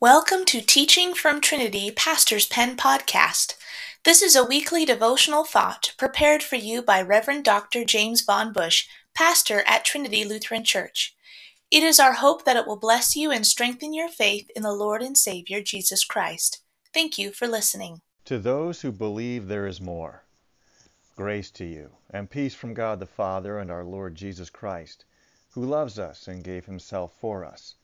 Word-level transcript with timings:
Welcome 0.00 0.44
to 0.44 0.60
Teaching 0.60 1.12
from 1.12 1.40
Trinity 1.40 1.90
Pastor's 1.90 2.46
Pen 2.46 2.76
Podcast. 2.76 3.56
This 4.04 4.22
is 4.22 4.36
a 4.36 4.44
weekly 4.44 4.84
devotional 4.84 5.42
thought 5.42 5.92
prepared 5.98 6.40
for 6.40 6.54
you 6.54 6.82
by 6.82 7.02
Reverend 7.02 7.44
Dr. 7.44 7.84
James 7.84 8.20
Von 8.20 8.52
Busch, 8.52 8.86
pastor 9.12 9.64
at 9.66 9.84
Trinity 9.84 10.24
Lutheran 10.24 10.62
Church. 10.62 11.16
It 11.72 11.82
is 11.82 11.98
our 11.98 12.12
hope 12.12 12.44
that 12.44 12.56
it 12.56 12.64
will 12.64 12.76
bless 12.76 13.16
you 13.16 13.32
and 13.32 13.44
strengthen 13.44 13.92
your 13.92 14.08
faith 14.08 14.48
in 14.54 14.62
the 14.62 14.72
Lord 14.72 15.02
and 15.02 15.18
Savior 15.18 15.60
Jesus 15.60 16.04
Christ. 16.04 16.60
Thank 16.94 17.18
you 17.18 17.32
for 17.32 17.48
listening. 17.48 18.00
To 18.26 18.38
those 18.38 18.82
who 18.82 18.92
believe 18.92 19.48
there 19.48 19.66
is 19.66 19.80
more, 19.80 20.22
grace 21.16 21.50
to 21.50 21.64
you 21.64 21.90
and 22.10 22.30
peace 22.30 22.54
from 22.54 22.72
God 22.72 23.00
the 23.00 23.06
Father 23.06 23.58
and 23.58 23.68
our 23.68 23.84
Lord 23.84 24.14
Jesus 24.14 24.48
Christ, 24.48 25.04
who 25.50 25.64
loves 25.64 25.98
us 25.98 26.28
and 26.28 26.44
gave 26.44 26.66
himself 26.66 27.14
for 27.20 27.44
us 27.44 27.74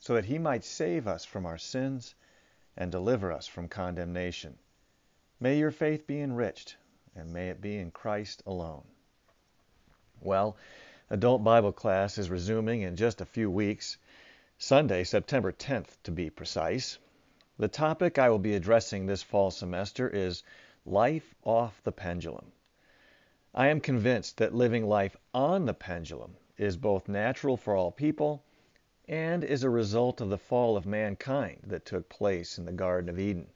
so 0.00 0.14
that 0.14 0.24
he 0.24 0.38
might 0.38 0.64
save 0.64 1.06
us 1.06 1.26
from 1.26 1.44
our 1.44 1.58
sins 1.58 2.14
and 2.76 2.90
deliver 2.90 3.30
us 3.30 3.46
from 3.46 3.68
condemnation. 3.68 4.58
May 5.38 5.58
your 5.58 5.70
faith 5.70 6.06
be 6.06 6.20
enriched, 6.20 6.76
and 7.14 7.32
may 7.32 7.50
it 7.50 7.60
be 7.60 7.76
in 7.76 7.90
Christ 7.90 8.42
alone. 8.46 8.84
Well, 10.22 10.56
adult 11.10 11.44
Bible 11.44 11.72
class 11.72 12.16
is 12.16 12.30
resuming 12.30 12.80
in 12.80 12.96
just 12.96 13.20
a 13.20 13.26
few 13.26 13.50
weeks, 13.50 13.98
Sunday, 14.56 15.04
September 15.04 15.52
10th 15.52 15.98
to 16.04 16.10
be 16.10 16.30
precise. 16.30 16.98
The 17.58 17.68
topic 17.68 18.18
I 18.18 18.30
will 18.30 18.38
be 18.38 18.54
addressing 18.54 19.04
this 19.04 19.22
fall 19.22 19.50
semester 19.50 20.08
is 20.08 20.42
Life 20.86 21.34
off 21.44 21.82
the 21.84 21.92
Pendulum. 21.92 22.52
I 23.54 23.68
am 23.68 23.80
convinced 23.80 24.38
that 24.38 24.54
living 24.54 24.86
life 24.86 25.16
on 25.34 25.66
the 25.66 25.74
pendulum 25.74 26.36
is 26.56 26.78
both 26.78 27.06
natural 27.06 27.58
for 27.58 27.74
all 27.74 27.90
people 27.90 28.42
and 29.10 29.42
is 29.42 29.64
a 29.64 29.68
result 29.70 30.20
of 30.20 30.30
the 30.30 30.38
fall 30.38 30.76
of 30.76 30.86
mankind 30.86 31.58
that 31.66 31.84
took 31.84 32.08
place 32.08 32.58
in 32.58 32.64
the 32.64 32.72
Garden 32.72 33.10
of 33.10 33.18
Eden. 33.18 33.48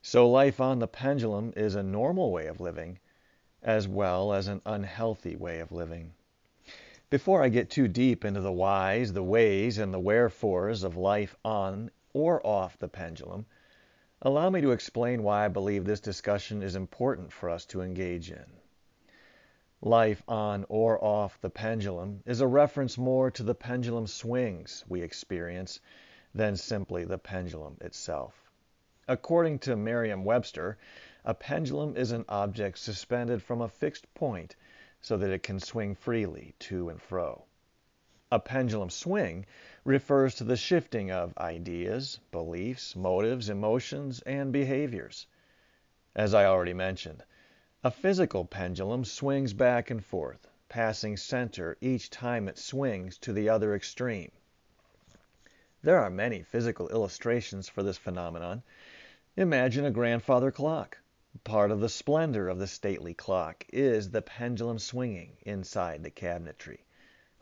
So 0.00 0.30
life 0.30 0.60
on 0.60 0.78
the 0.78 0.86
pendulum 0.86 1.52
is 1.56 1.74
a 1.74 1.82
normal 1.82 2.30
way 2.30 2.46
of 2.46 2.60
living 2.60 3.00
as 3.64 3.88
well 3.88 4.32
as 4.32 4.46
an 4.46 4.62
unhealthy 4.64 5.34
way 5.34 5.58
of 5.58 5.72
living. 5.72 6.14
Before 7.10 7.42
I 7.42 7.48
get 7.48 7.68
too 7.68 7.88
deep 7.88 8.24
into 8.24 8.40
the 8.40 8.52
whys, 8.52 9.12
the 9.12 9.24
ways, 9.24 9.76
and 9.76 9.92
the 9.92 9.98
wherefores 9.98 10.84
of 10.84 10.96
life 10.96 11.34
on 11.44 11.90
or 12.12 12.40
off 12.46 12.78
the 12.78 12.86
pendulum, 12.86 13.46
allow 14.22 14.50
me 14.50 14.60
to 14.60 14.70
explain 14.70 15.24
why 15.24 15.44
I 15.44 15.48
believe 15.48 15.84
this 15.84 16.00
discussion 16.00 16.62
is 16.62 16.76
important 16.76 17.32
for 17.32 17.50
us 17.50 17.64
to 17.66 17.82
engage 17.82 18.30
in. 18.30 18.59
Life 19.82 20.22
on 20.28 20.66
or 20.68 21.02
off 21.02 21.40
the 21.40 21.48
pendulum 21.48 22.22
is 22.26 22.42
a 22.42 22.46
reference 22.46 22.98
more 22.98 23.30
to 23.30 23.42
the 23.42 23.54
pendulum 23.54 24.06
swings 24.06 24.84
we 24.86 25.00
experience 25.00 25.80
than 26.34 26.58
simply 26.58 27.04
the 27.04 27.16
pendulum 27.16 27.78
itself. 27.80 28.52
According 29.08 29.60
to 29.60 29.76
Merriam 29.76 30.22
Webster, 30.22 30.76
a 31.24 31.32
pendulum 31.32 31.96
is 31.96 32.12
an 32.12 32.26
object 32.28 32.76
suspended 32.76 33.42
from 33.42 33.62
a 33.62 33.68
fixed 33.68 34.12
point 34.12 34.54
so 35.00 35.16
that 35.16 35.30
it 35.30 35.42
can 35.42 35.58
swing 35.58 35.94
freely 35.94 36.54
to 36.58 36.90
and 36.90 37.00
fro. 37.00 37.46
A 38.30 38.38
pendulum 38.38 38.90
swing 38.90 39.46
refers 39.84 40.34
to 40.34 40.44
the 40.44 40.58
shifting 40.58 41.10
of 41.10 41.36
ideas, 41.38 42.20
beliefs, 42.30 42.94
motives, 42.94 43.48
emotions, 43.48 44.20
and 44.26 44.52
behaviors. 44.52 45.26
As 46.14 46.34
I 46.34 46.44
already 46.44 46.74
mentioned, 46.74 47.24
a 47.82 47.90
physical 47.90 48.44
pendulum 48.44 49.02
swings 49.02 49.54
back 49.54 49.90
and 49.90 50.04
forth, 50.04 50.46
passing 50.68 51.16
center 51.16 51.78
each 51.80 52.10
time 52.10 52.46
it 52.46 52.58
swings 52.58 53.16
to 53.16 53.32
the 53.32 53.48
other 53.48 53.74
extreme. 53.74 54.30
There 55.82 55.98
are 55.98 56.10
many 56.10 56.42
physical 56.42 56.90
illustrations 56.90 57.70
for 57.70 57.82
this 57.82 57.96
phenomenon. 57.96 58.62
Imagine 59.34 59.86
a 59.86 59.90
grandfather 59.90 60.50
clock. 60.50 60.98
Part 61.42 61.70
of 61.70 61.80
the 61.80 61.88
splendor 61.88 62.50
of 62.50 62.58
the 62.58 62.66
stately 62.66 63.14
clock 63.14 63.64
is 63.72 64.10
the 64.10 64.20
pendulum 64.20 64.78
swinging 64.78 65.38
inside 65.40 66.02
the 66.02 66.10
cabinetry. 66.10 66.80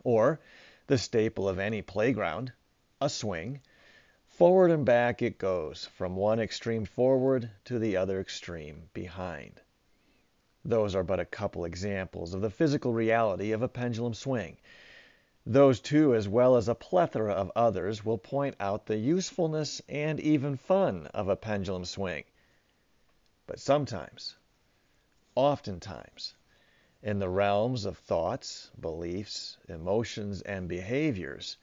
Or 0.05 0.39
the 0.87 0.97
staple 0.97 1.49
of 1.49 1.59
any 1.59 1.81
playground, 1.81 2.53
a 3.01 3.09
swing. 3.09 3.59
Forward 4.29 4.71
and 4.71 4.85
back 4.85 5.21
it 5.21 5.37
goes, 5.37 5.87
from 5.87 6.15
one 6.15 6.39
extreme 6.39 6.85
forward 6.85 7.51
to 7.65 7.77
the 7.77 7.97
other 7.97 8.21
extreme 8.21 8.89
behind. 8.93 9.59
Those 10.69 10.93
are 10.93 11.03
but 11.03 11.19
a 11.19 11.25
couple 11.25 11.65
examples 11.65 12.35
of 12.35 12.41
the 12.41 12.51
physical 12.51 12.93
reality 12.93 13.53
of 13.53 13.63
a 13.63 13.67
pendulum 13.67 14.13
swing. 14.13 14.57
Those 15.43 15.79
two, 15.79 16.13
as 16.13 16.27
well 16.27 16.57
as 16.57 16.67
a 16.67 16.75
plethora 16.75 17.33
of 17.33 17.51
others, 17.55 18.05
will 18.05 18.19
point 18.19 18.55
out 18.59 18.85
the 18.85 18.97
usefulness 18.97 19.81
and 19.89 20.19
even 20.19 20.57
fun 20.57 21.07
of 21.07 21.27
a 21.27 21.35
pendulum 21.35 21.85
swing. 21.85 22.23
But 23.47 23.59
sometimes, 23.59 24.35
oftentimes, 25.33 26.35
in 27.01 27.17
the 27.17 27.29
realms 27.29 27.85
of 27.85 27.97
thoughts, 27.97 28.69
beliefs, 28.79 29.57
emotions, 29.67 30.43
and 30.43 30.69
behaviors, 30.69 31.57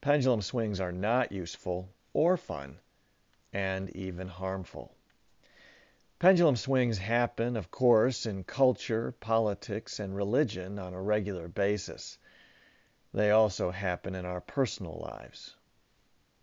pendulum 0.00 0.40
swings 0.40 0.80
are 0.80 0.90
not 0.90 1.32
useful 1.32 1.90
or 2.14 2.38
fun, 2.38 2.78
and 3.52 3.90
even 3.90 4.28
harmful. 4.28 4.96
Pendulum 6.22 6.54
swings 6.54 6.98
happen, 6.98 7.56
of 7.56 7.72
course, 7.72 8.26
in 8.26 8.44
culture, 8.44 9.10
politics, 9.18 9.98
and 9.98 10.14
religion 10.14 10.78
on 10.78 10.94
a 10.94 11.02
regular 11.02 11.48
basis. 11.48 12.16
They 13.12 13.32
also 13.32 13.72
happen 13.72 14.14
in 14.14 14.24
our 14.24 14.40
personal 14.40 15.00
lives. 15.00 15.56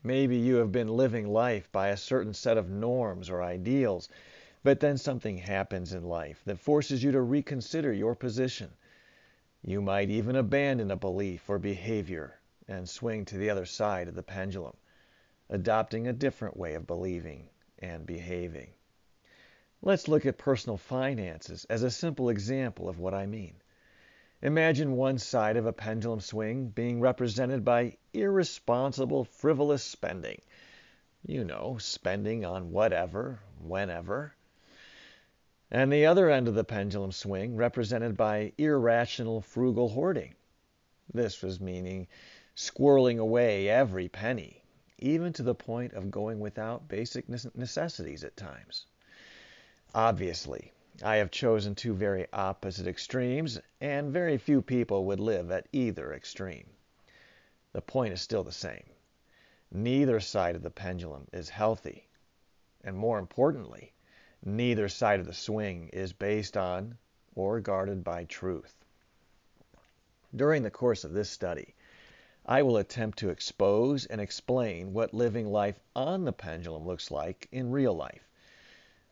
Maybe 0.03 0.35
you 0.35 0.55
have 0.55 0.73
been 0.73 0.89
living 0.89 1.29
life 1.29 1.71
by 1.71 1.87
a 1.87 1.95
certain 1.95 2.33
set 2.33 2.57
of 2.57 2.69
norms 2.69 3.29
or 3.29 3.41
ideals, 3.41 4.09
but 4.63 4.81
then 4.81 4.97
something 4.97 5.37
happens 5.37 5.93
in 5.93 6.03
life 6.03 6.41
that 6.43 6.59
forces 6.59 7.01
you 7.01 7.13
to 7.13 7.21
reconsider 7.21 7.93
your 7.93 8.15
position. 8.15 8.73
You 9.63 9.81
might 9.81 10.09
even 10.09 10.35
abandon 10.35 10.91
a 10.91 10.97
belief 10.97 11.49
or 11.49 11.57
behavior 11.57 12.37
and 12.67 12.89
swing 12.89 13.23
to 13.23 13.37
the 13.37 13.49
other 13.49 13.65
side 13.65 14.09
of 14.09 14.15
the 14.15 14.23
pendulum, 14.23 14.75
adopting 15.47 16.05
a 16.05 16.11
different 16.11 16.57
way 16.57 16.73
of 16.73 16.85
believing 16.85 17.47
and 17.77 18.05
behaving. 18.05 18.73
Let's 19.81 20.09
look 20.09 20.25
at 20.25 20.37
personal 20.37 20.75
finances 20.75 21.65
as 21.69 21.83
a 21.83 21.89
simple 21.89 22.27
example 22.27 22.89
of 22.89 22.99
what 22.99 23.13
I 23.13 23.25
mean. 23.25 23.55
Imagine 24.41 24.97
one 24.97 25.17
side 25.17 25.55
of 25.55 25.65
a 25.65 25.71
pendulum 25.71 26.19
swing 26.19 26.67
being 26.67 26.99
represented 26.99 27.63
by 27.63 27.95
irresponsible, 28.11 29.23
frivolous 29.23 29.81
spending. 29.81 30.41
You 31.25 31.45
know, 31.45 31.77
spending 31.79 32.43
on 32.43 32.71
whatever, 32.71 33.39
whenever. 33.61 34.33
And 35.71 35.93
the 35.93 36.05
other 36.07 36.29
end 36.29 36.49
of 36.49 36.55
the 36.55 36.65
pendulum 36.65 37.13
swing 37.13 37.55
represented 37.55 38.17
by 38.17 38.51
irrational, 38.57 39.39
frugal 39.39 39.87
hoarding. 39.87 40.35
This 41.13 41.41
was 41.41 41.61
meaning 41.61 42.07
squirreling 42.53 43.19
away 43.19 43.69
every 43.69 44.09
penny, 44.09 44.61
even 44.97 45.31
to 45.33 45.43
the 45.43 45.55
point 45.55 45.93
of 45.93 46.11
going 46.11 46.41
without 46.41 46.89
basic 46.89 47.29
necessities 47.29 48.25
at 48.25 48.35
times. 48.35 48.85
Obviously, 49.95 50.71
I 51.01 51.15
have 51.15 51.31
chosen 51.31 51.73
two 51.73 51.95
very 51.95 52.27
opposite 52.31 52.85
extremes, 52.85 53.59
and 53.81 54.13
very 54.13 54.37
few 54.37 54.61
people 54.61 55.05
would 55.05 55.19
live 55.19 55.49
at 55.49 55.67
either 55.71 56.13
extreme. 56.13 56.69
The 57.73 57.81
point 57.81 58.13
is 58.13 58.21
still 58.21 58.43
the 58.43 58.51
same. 58.51 58.83
Neither 59.71 60.19
side 60.19 60.55
of 60.55 60.61
the 60.61 60.69
pendulum 60.69 61.27
is 61.33 61.49
healthy. 61.49 62.07
And 62.83 62.95
more 62.95 63.17
importantly, 63.17 63.91
neither 64.45 64.89
side 64.89 65.19
of 65.19 65.25
the 65.25 65.33
swing 65.33 65.89
is 65.89 66.13
based 66.13 66.55
on 66.55 66.99
or 67.33 67.59
guarded 67.59 68.03
by 68.03 68.25
truth. 68.25 68.85
During 70.35 70.61
the 70.61 70.69
course 70.69 71.03
of 71.03 71.13
this 71.13 71.31
study, 71.31 71.73
I 72.45 72.61
will 72.61 72.77
attempt 72.77 73.17
to 73.19 73.29
expose 73.29 74.05
and 74.05 74.21
explain 74.21 74.93
what 74.93 75.15
living 75.15 75.47
life 75.47 75.79
on 75.95 76.25
the 76.25 76.31
pendulum 76.31 76.85
looks 76.85 77.09
like 77.09 77.47
in 77.51 77.71
real 77.71 77.95
life 77.95 78.28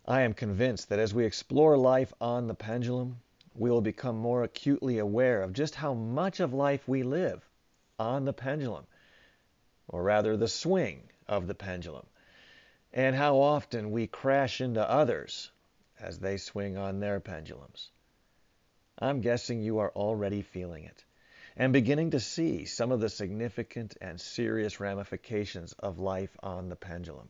I 0.10 0.22
am 0.22 0.34
convinced 0.34 0.88
that 0.88 1.00
as 1.00 1.14
we 1.14 1.26
explore 1.26 1.78
life 1.78 2.14
on 2.22 2.48
the 2.48 2.54
pendulum, 2.54 3.20
we 3.54 3.70
will 3.70 3.82
become 3.82 4.16
more 4.16 4.44
acutely 4.44 5.00
aware 5.00 5.42
of 5.42 5.52
just 5.52 5.76
how 5.76 5.94
much 5.94 6.40
of 6.40 6.54
life 6.54 6.88
we 6.88 7.04
live 7.04 7.44
on 8.00 8.24
the 8.24 8.32
pendulum, 8.32 8.88
or 9.90 10.02
rather 10.02 10.38
the 10.38 10.48
swing 10.48 11.10
of 11.28 11.48
the 11.48 11.56
pendulum, 11.56 12.06
and 12.94 13.18
how 13.18 13.38
often 13.40 13.92
we 13.92 14.08
crash 14.08 14.62
into 14.62 14.90
others 14.90 15.52
as 16.00 16.20
they 16.20 16.38
swing 16.38 16.78
on 16.78 17.02
their 17.02 17.20
pendulums. 17.20 17.92
I'm 18.98 19.20
guessing 19.20 19.62
you 19.62 19.80
are 19.80 19.92
already 19.92 20.42
feeling 20.42 20.86
it 20.86 21.04
and 21.58 21.74
beginning 21.74 22.12
to 22.12 22.20
see 22.22 22.64
some 22.64 22.94
of 22.94 23.02
the 23.02 23.10
significant 23.10 23.98
and 24.00 24.22
serious 24.22 24.80
ramifications 24.80 25.74
of 25.74 26.00
life 26.00 26.38
on 26.42 26.70
the 26.70 26.76
pendulum. 26.78 27.30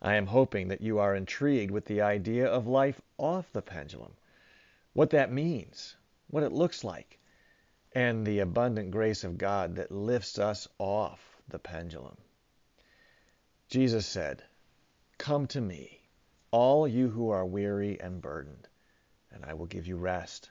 I 0.00 0.14
am 0.14 0.26
hoping 0.26 0.68
that 0.68 0.80
you 0.80 0.98
are 0.98 1.14
intrigued 1.14 1.72
with 1.72 1.86
the 1.86 2.02
idea 2.02 2.46
of 2.46 2.66
life 2.66 3.00
off 3.16 3.52
the 3.52 3.62
pendulum, 3.62 4.16
what 4.92 5.10
that 5.10 5.32
means, 5.32 5.96
what 6.28 6.44
it 6.44 6.52
looks 6.52 6.84
like, 6.84 7.18
and 7.92 8.24
the 8.24 8.38
abundant 8.38 8.92
grace 8.92 9.24
of 9.24 9.38
God 9.38 9.74
that 9.74 9.90
lifts 9.90 10.38
us 10.38 10.68
off 10.78 11.40
the 11.48 11.58
pendulum. 11.58 12.16
Jesus 13.68 14.06
said, 14.06 14.44
Come 15.18 15.46
to 15.48 15.60
me, 15.60 16.02
all 16.52 16.86
you 16.86 17.08
who 17.10 17.30
are 17.30 17.44
weary 17.44 18.00
and 18.00 18.22
burdened, 18.22 18.68
and 19.32 19.44
I 19.44 19.54
will 19.54 19.66
give 19.66 19.86
you 19.86 19.96
rest. 19.96 20.50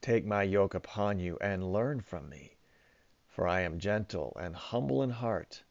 Take 0.00 0.26
my 0.26 0.42
yoke 0.42 0.74
upon 0.74 1.20
you 1.20 1.38
and 1.40 1.72
learn 1.72 2.00
from 2.00 2.28
me, 2.28 2.56
for 3.28 3.46
I 3.46 3.60
am 3.60 3.78
gentle 3.78 4.36
and 4.40 4.56
humble 4.56 5.02
in 5.04 5.10
heart, 5.10 5.62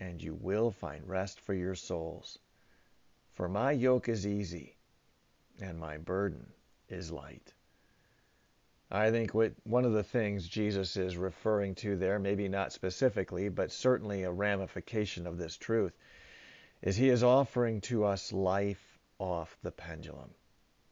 and 0.00 0.22
you 0.22 0.34
will 0.34 0.70
find 0.70 1.08
rest 1.08 1.40
for 1.40 1.54
your 1.54 1.74
souls. 1.74 2.38
For 3.32 3.48
my 3.48 3.72
yoke 3.72 4.08
is 4.08 4.26
easy, 4.26 4.76
and 5.60 5.78
my 5.78 5.98
burden 5.98 6.52
is 6.88 7.10
light. 7.10 7.54
I 8.90 9.10
think 9.10 9.34
what, 9.34 9.52
one 9.64 9.84
of 9.84 9.92
the 9.92 10.02
things 10.02 10.48
Jesus 10.48 10.96
is 10.96 11.16
referring 11.16 11.74
to 11.76 11.96
there, 11.96 12.18
maybe 12.18 12.48
not 12.48 12.72
specifically, 12.72 13.48
but 13.50 13.70
certainly 13.70 14.22
a 14.22 14.30
ramification 14.30 15.26
of 15.26 15.36
this 15.36 15.56
truth, 15.56 15.92
is 16.80 16.96
he 16.96 17.10
is 17.10 17.22
offering 17.22 17.80
to 17.82 18.04
us 18.04 18.32
life 18.32 18.98
off 19.18 19.58
the 19.62 19.72
pendulum. 19.72 20.30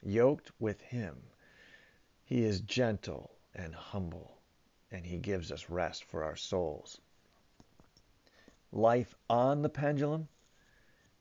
Yoked 0.03 0.53
with 0.58 0.81
him, 0.81 1.17
he 2.25 2.44
is 2.44 2.61
gentle 2.61 3.31
and 3.55 3.75
humble, 3.75 4.43
and 4.91 5.06
he 5.06 5.19
gives 5.19 5.50
us 5.50 5.70
rest 5.70 6.05
for 6.05 6.23
our 6.23 6.37
souls. 6.37 7.00
Life 8.72 9.14
on 9.30 9.62
the 9.62 9.68
pendulum 9.68 10.28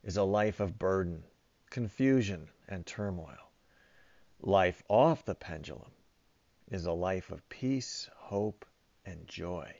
is 0.03 0.17
a 0.17 0.23
life 0.23 0.59
of 0.59 0.79
burden, 0.79 1.23
confusion, 1.69 2.49
and 2.67 2.85
turmoil. 2.85 3.51
Life 4.41 4.83
off 4.87 5.25
the 5.25 5.35
pendulum 5.35 5.91
is 6.69 6.85
a 6.85 6.91
life 6.91 7.31
of 7.31 7.47
peace, 7.49 8.09
hope, 8.15 8.65
and 9.05 9.27
joy. 9.27 9.75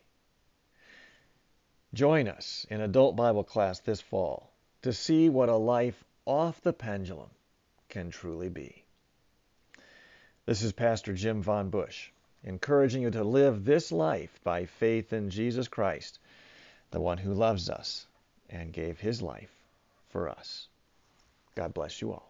Join 1.94 2.28
us 2.28 2.66
in 2.70 2.82
adult 2.82 3.16
Bible 3.16 3.44
class 3.44 3.80
this 3.80 4.02
fall 4.02 4.52
to 4.82 4.94
see 4.94 5.30
what 5.30 5.50
a 5.50 5.56
life 5.56 6.04
off 6.26 6.62
the 6.62 6.74
pendulum 6.74 7.30
can 7.90 8.10
truly 8.10 8.50
be. 8.50 8.84
This 10.46 10.62
is 10.62 10.74
Pastor 10.74 11.14
Jim 11.14 11.42
Von 11.42 11.70
Busch, 11.70 12.10
encouraging 12.44 13.02
you 13.02 13.12
to 13.12 13.24
live 13.24 13.66
this 13.66 13.92
life 13.92 14.40
by 14.44 14.66
faith 14.66 15.14
in 15.14 15.30
Jesus 15.30 15.68
Christ, 15.68 16.20
the 16.96 17.02
one 17.02 17.18
who 17.18 17.34
loves 17.34 17.70
us 17.70 18.08
and 18.50 18.72
gave 18.72 18.98
his 18.98 19.22
life 19.22 19.52
for 20.08 20.30
us. 20.30 20.70
God 21.54 21.74
bless 21.74 22.02
you 22.02 22.14
all. 22.14 22.24